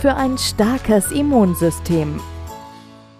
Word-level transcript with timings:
für 0.00 0.14
ein 0.14 0.38
starkes 0.38 1.10
Immunsystem. 1.10 2.20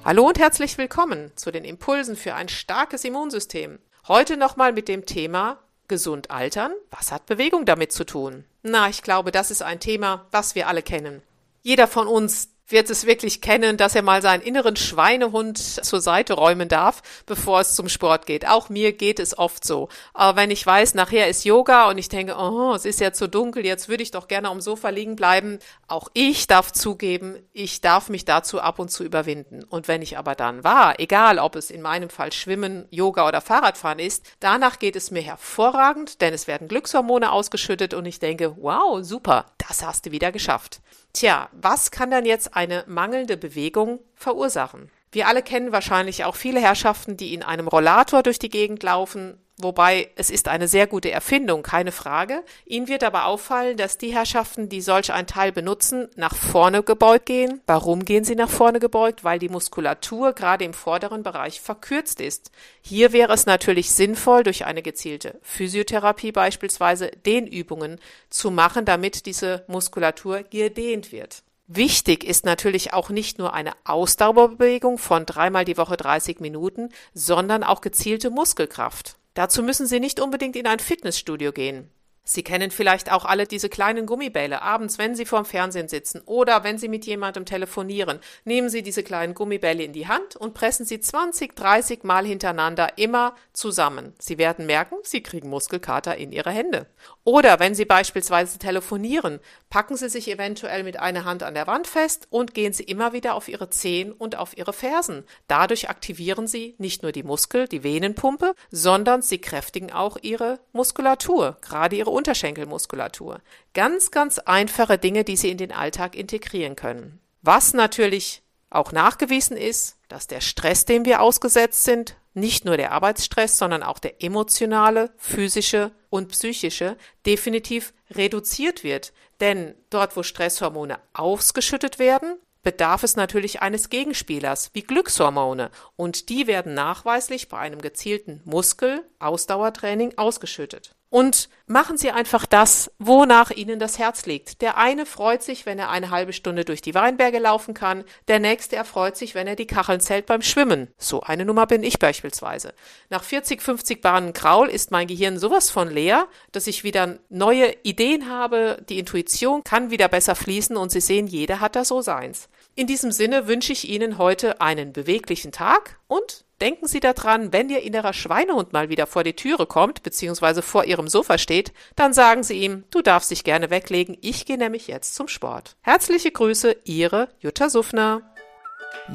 Hallo 0.04 0.28
und 0.28 0.38
herzlich 0.38 0.78
willkommen 0.78 1.32
zu 1.34 1.50
den 1.50 1.64
Impulsen 1.64 2.14
für 2.14 2.36
ein 2.36 2.48
starkes 2.48 3.04
Immunsystem. 3.04 3.80
Heute 4.06 4.36
nochmal 4.36 4.72
mit 4.72 4.86
dem 4.86 5.04
Thema 5.04 5.58
Gesund 5.88 6.30
altern. 6.30 6.70
Was 6.92 7.10
hat 7.10 7.26
Bewegung 7.26 7.64
damit 7.64 7.90
zu 7.90 8.04
tun? 8.04 8.44
Na, 8.62 8.88
ich 8.88 9.02
glaube, 9.02 9.32
das 9.32 9.50
ist 9.50 9.60
ein 9.60 9.80
Thema, 9.80 10.26
was 10.30 10.54
wir 10.54 10.68
alle 10.68 10.82
kennen. 10.82 11.20
Jeder 11.62 11.88
von 11.88 12.06
uns 12.06 12.50
wird 12.68 12.90
es 12.90 13.06
wirklich 13.06 13.40
kennen, 13.40 13.76
dass 13.76 13.94
er 13.94 14.02
mal 14.02 14.22
seinen 14.22 14.42
inneren 14.42 14.76
Schweinehund 14.76 15.58
zur 15.58 16.00
Seite 16.00 16.34
räumen 16.34 16.68
darf, 16.68 17.02
bevor 17.26 17.60
es 17.60 17.74
zum 17.74 17.88
Sport 17.88 18.26
geht. 18.26 18.46
Auch 18.46 18.68
mir 18.68 18.92
geht 18.92 19.20
es 19.20 19.36
oft 19.38 19.64
so. 19.64 19.88
Aber 20.12 20.40
wenn 20.40 20.50
ich 20.50 20.64
weiß, 20.64 20.94
nachher 20.94 21.28
ist 21.28 21.44
Yoga 21.44 21.88
und 21.88 21.98
ich 21.98 22.08
denke, 22.08 22.36
oh, 22.38 22.74
es 22.74 22.84
ist 22.84 23.00
ja 23.00 23.12
zu 23.12 23.28
dunkel, 23.28 23.64
jetzt 23.64 23.88
würde 23.88 24.02
ich 24.02 24.10
doch 24.10 24.28
gerne 24.28 24.48
am 24.48 24.60
Sofa 24.60 24.90
liegen 24.90 25.16
bleiben. 25.16 25.58
Auch 25.86 26.08
ich 26.12 26.46
darf 26.46 26.72
zugeben, 26.72 27.36
ich 27.52 27.80
darf 27.80 28.08
mich 28.08 28.24
dazu 28.24 28.60
ab 28.60 28.78
und 28.78 28.90
zu 28.90 29.04
überwinden. 29.04 29.64
Und 29.64 29.88
wenn 29.88 30.02
ich 30.02 30.18
aber 30.18 30.34
dann 30.34 30.64
war, 30.64 31.00
egal 31.00 31.38
ob 31.38 31.56
es 31.56 31.70
in 31.70 31.82
meinem 31.82 32.10
Fall 32.10 32.32
Schwimmen, 32.32 32.86
Yoga 32.90 33.26
oder 33.26 33.40
Fahrradfahren 33.40 33.98
ist, 33.98 34.26
danach 34.40 34.78
geht 34.78 34.96
es 34.96 35.10
mir 35.10 35.22
hervorragend, 35.22 36.20
denn 36.20 36.34
es 36.34 36.46
werden 36.46 36.68
Glückshormone 36.68 37.32
ausgeschüttet 37.32 37.94
und 37.94 38.06
ich 38.06 38.18
denke, 38.18 38.56
wow, 38.58 39.02
super, 39.02 39.46
das 39.56 39.84
hast 39.84 40.06
du 40.06 40.10
wieder 40.10 40.32
geschafft. 40.32 40.80
Tja, 41.14 41.48
was 41.52 41.90
kann 41.90 42.10
dann 42.10 42.26
jetzt 42.26 42.54
eine 42.58 42.82
mangelnde 42.88 43.36
Bewegung 43.36 44.00
verursachen? 44.16 44.90
Wir 45.12 45.28
alle 45.28 45.42
kennen 45.42 45.70
wahrscheinlich 45.70 46.24
auch 46.24 46.34
viele 46.34 46.60
Herrschaften, 46.60 47.16
die 47.16 47.32
in 47.32 47.44
einem 47.44 47.68
Rollator 47.68 48.24
durch 48.24 48.40
die 48.40 48.50
Gegend 48.50 48.82
laufen, 48.82 49.38
wobei 49.56 50.10
es 50.16 50.28
ist 50.28 50.48
eine 50.48 50.66
sehr 50.66 50.88
gute 50.88 51.10
Erfindung, 51.10 51.62
keine 51.62 51.92
Frage. 51.92 52.42
Ihnen 52.66 52.88
wird 52.88 53.04
aber 53.04 53.26
auffallen, 53.26 53.76
dass 53.76 53.96
die 53.96 54.12
Herrschaften, 54.12 54.68
die 54.68 54.80
solch 54.80 55.12
ein 55.12 55.28
Teil 55.28 55.52
benutzen, 55.52 56.08
nach 56.16 56.34
vorne 56.34 56.82
gebeugt 56.82 57.26
gehen. 57.26 57.62
Warum 57.66 58.04
gehen 58.04 58.24
sie 58.24 58.34
nach 58.34 58.50
vorne 58.50 58.80
gebeugt? 58.80 59.22
Weil 59.22 59.38
die 59.38 59.48
Muskulatur 59.48 60.32
gerade 60.32 60.64
im 60.64 60.74
vorderen 60.74 61.22
Bereich 61.22 61.60
verkürzt 61.60 62.20
ist. 62.20 62.50
Hier 62.82 63.12
wäre 63.12 63.32
es 63.32 63.46
natürlich 63.46 63.92
sinnvoll, 63.92 64.42
durch 64.42 64.66
eine 64.66 64.82
gezielte 64.82 65.38
Physiotherapie 65.42 66.32
beispielsweise 66.32 67.12
Dehnübungen 67.24 68.00
zu 68.30 68.50
machen, 68.50 68.84
damit 68.84 69.26
diese 69.26 69.64
Muskulatur 69.68 70.42
gedehnt 70.42 71.12
wird. 71.12 71.44
Wichtig 71.70 72.24
ist 72.24 72.46
natürlich 72.46 72.94
auch 72.94 73.10
nicht 73.10 73.38
nur 73.38 73.52
eine 73.52 73.72
Ausdauerbewegung 73.84 74.96
von 74.96 75.26
dreimal 75.26 75.66
die 75.66 75.76
Woche 75.76 75.98
30 75.98 76.40
Minuten, 76.40 76.88
sondern 77.12 77.62
auch 77.62 77.82
gezielte 77.82 78.30
Muskelkraft. 78.30 79.16
Dazu 79.34 79.62
müssen 79.62 79.86
Sie 79.86 80.00
nicht 80.00 80.18
unbedingt 80.18 80.56
in 80.56 80.66
ein 80.66 80.78
Fitnessstudio 80.78 81.52
gehen. 81.52 81.90
Sie 82.30 82.42
kennen 82.42 82.70
vielleicht 82.70 83.10
auch 83.10 83.24
alle 83.24 83.46
diese 83.46 83.70
kleinen 83.70 84.04
Gummibälle. 84.04 84.60
Abends, 84.60 84.98
wenn 84.98 85.14
Sie 85.14 85.24
vorm 85.24 85.46
Fernsehen 85.46 85.88
sitzen 85.88 86.20
oder 86.26 86.62
wenn 86.62 86.76
Sie 86.76 86.88
mit 86.88 87.06
jemandem 87.06 87.46
telefonieren, 87.46 88.18
nehmen 88.44 88.68
Sie 88.68 88.82
diese 88.82 89.02
kleinen 89.02 89.32
Gummibälle 89.32 89.82
in 89.82 89.94
die 89.94 90.08
Hand 90.08 90.36
und 90.36 90.52
pressen 90.52 90.84
Sie 90.84 91.00
20, 91.00 91.56
30 91.56 92.04
Mal 92.04 92.26
hintereinander 92.26 92.98
immer 92.98 93.34
zusammen. 93.54 94.12
Sie 94.18 94.36
werden 94.36 94.66
merken, 94.66 94.96
Sie 95.04 95.22
kriegen 95.22 95.48
Muskelkater 95.48 96.18
in 96.18 96.30
Ihre 96.30 96.50
Hände. 96.50 96.86
Oder 97.24 97.60
wenn 97.60 97.74
Sie 97.74 97.86
beispielsweise 97.86 98.58
telefonieren, 98.58 99.40
packen 99.70 99.96
Sie 99.96 100.10
sich 100.10 100.30
eventuell 100.30 100.82
mit 100.82 101.00
einer 101.00 101.24
Hand 101.24 101.42
an 101.42 101.54
der 101.54 101.66
Wand 101.66 101.86
fest 101.86 102.26
und 102.28 102.52
gehen 102.52 102.74
Sie 102.74 102.82
immer 102.82 103.14
wieder 103.14 103.36
auf 103.36 103.48
Ihre 103.48 103.70
Zehen 103.70 104.12
und 104.12 104.36
auf 104.36 104.54
Ihre 104.54 104.74
Fersen. 104.74 105.24
Dadurch 105.46 105.88
aktivieren 105.88 106.46
Sie 106.46 106.74
nicht 106.76 107.02
nur 107.02 107.12
die 107.12 107.22
Muskel, 107.22 107.68
die 107.68 107.82
Venenpumpe, 107.82 108.54
sondern 108.70 109.22
Sie 109.22 109.38
kräftigen 109.38 109.92
auch 109.92 110.18
Ihre 110.20 110.60
Muskulatur, 110.72 111.56
gerade 111.62 111.96
Ihre 111.96 112.17
Unterschenkelmuskulatur. 112.18 113.40
Ganz, 113.74 114.10
ganz 114.10 114.40
einfache 114.40 114.98
Dinge, 114.98 115.22
die 115.22 115.36
Sie 115.36 115.50
in 115.50 115.56
den 115.56 115.70
Alltag 115.70 116.16
integrieren 116.16 116.74
können. 116.74 117.20
Was 117.42 117.74
natürlich 117.74 118.42
auch 118.70 118.90
nachgewiesen 118.90 119.56
ist, 119.56 119.96
dass 120.08 120.26
der 120.26 120.40
Stress, 120.40 120.84
dem 120.84 121.04
wir 121.04 121.22
ausgesetzt 121.22 121.84
sind, 121.84 122.16
nicht 122.34 122.64
nur 122.64 122.76
der 122.76 122.92
Arbeitsstress, 122.92 123.56
sondern 123.56 123.84
auch 123.84 124.00
der 124.00 124.22
emotionale, 124.22 125.12
physische 125.16 125.92
und 126.10 126.28
psychische, 126.28 126.96
definitiv 127.24 127.94
reduziert 128.10 128.82
wird. 128.82 129.12
Denn 129.40 129.74
dort, 129.90 130.16
wo 130.16 130.24
Stresshormone 130.24 130.98
ausgeschüttet 131.12 132.00
werden, 132.00 132.36
bedarf 132.62 133.02
es 133.02 133.16
natürlich 133.16 133.62
eines 133.62 133.88
Gegenspielers 133.88 134.70
wie 134.72 134.82
Glückshormone 134.82 135.70
und 135.96 136.28
die 136.28 136.46
werden 136.46 136.74
nachweislich 136.74 137.48
bei 137.48 137.58
einem 137.58 137.80
gezielten 137.80 138.42
Muskel-Ausdauertraining 138.44 140.18
ausgeschüttet. 140.18 140.92
Und 141.10 141.48
machen 141.68 141.98
Sie 141.98 142.10
einfach 142.10 142.46
das, 142.46 142.90
wonach 142.98 143.50
Ihnen 143.50 143.78
das 143.78 143.98
Herz 143.98 144.26
liegt. 144.26 144.62
Der 144.62 144.76
eine 144.76 145.06
freut 145.06 145.42
sich, 145.42 145.66
wenn 145.66 145.78
er 145.78 145.90
eine 145.90 146.10
halbe 146.10 146.32
Stunde 146.32 146.64
durch 146.64 146.82
die 146.82 146.94
Weinberge 146.94 147.38
laufen 147.38 147.74
kann. 147.74 148.04
Der 148.28 148.40
nächste 148.40 148.76
erfreut 148.76 149.16
sich, 149.16 149.34
wenn 149.34 149.46
er 149.46 149.56
die 149.56 149.66
Kacheln 149.66 150.00
zählt 150.00 150.26
beim 150.26 150.42
Schwimmen. 150.42 150.88
So 150.98 151.22
eine 151.22 151.44
Nummer 151.44 151.66
bin 151.66 151.82
ich 151.82 151.98
beispielsweise. 151.98 152.74
Nach 153.10 153.22
40, 153.22 153.62
50 153.62 154.00
Bahnen 154.00 154.32
Kraul 154.32 154.68
ist 154.68 154.90
mein 154.90 155.06
Gehirn 155.06 155.38
sowas 155.38 155.70
von 155.70 155.90
leer, 155.90 156.26
dass 156.52 156.66
ich 156.66 156.84
wieder 156.84 157.18
neue 157.28 157.74
Ideen 157.82 158.30
habe. 158.30 158.82
Die 158.88 158.98
Intuition 158.98 159.64
kann 159.64 159.90
wieder 159.90 160.08
besser 160.08 160.34
fließen 160.34 160.76
und 160.76 160.90
Sie 160.90 161.00
sehen, 161.00 161.26
jeder 161.26 161.60
hat 161.60 161.76
da 161.76 161.84
so 161.84 162.00
seins. 162.00 162.48
In 162.74 162.86
diesem 162.86 163.12
Sinne 163.12 163.46
wünsche 163.46 163.72
ich 163.72 163.88
Ihnen 163.88 164.18
heute 164.18 164.60
einen 164.60 164.92
beweglichen 164.92 165.52
Tag 165.52 165.98
und 166.06 166.44
Denken 166.60 166.88
Sie 166.88 166.98
daran, 166.98 167.52
wenn 167.52 167.70
Ihr 167.70 167.82
innerer 167.82 168.12
Schweinehund 168.12 168.72
mal 168.72 168.88
wieder 168.88 169.06
vor 169.06 169.22
die 169.22 169.34
Türe 169.34 169.66
kommt, 169.66 170.02
beziehungsweise 170.02 170.60
vor 170.60 170.84
Ihrem 170.84 171.06
Sofa 171.06 171.38
steht, 171.38 171.57
dann 171.96 172.12
sagen 172.12 172.42
Sie 172.42 172.54
ihm, 172.54 172.84
du 172.90 173.02
darfst 173.02 173.30
dich 173.30 173.44
gerne 173.44 173.70
weglegen, 173.70 174.16
ich 174.20 174.46
gehe 174.46 174.58
nämlich 174.58 174.86
jetzt 174.86 175.14
zum 175.14 175.28
Sport. 175.28 175.76
Herzliche 175.82 176.30
Grüße, 176.30 176.76
Ihre 176.84 177.28
Jutta 177.40 177.68
Suffner. 177.68 178.22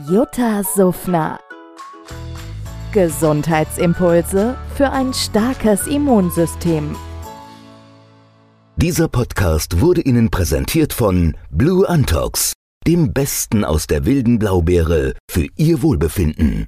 Jutta 0.09 0.63
Suffner. 0.63 1.39
Gesundheitsimpulse 2.91 4.55
für 4.75 4.91
ein 4.91 5.13
starkes 5.13 5.87
Immunsystem. 5.87 6.95
Dieser 8.75 9.07
Podcast 9.07 9.81
wurde 9.81 10.01
Ihnen 10.01 10.29
präsentiert 10.29 10.93
von 10.93 11.37
Blue 11.49 11.87
Antox, 11.87 12.53
dem 12.85 13.13
Besten 13.13 13.63
aus 13.63 13.87
der 13.87 14.05
wilden 14.05 14.39
Blaubeere 14.39 15.13
für 15.29 15.47
Ihr 15.55 15.81
Wohlbefinden. 15.81 16.67